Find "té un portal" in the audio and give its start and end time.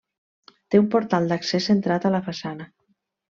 0.73-1.29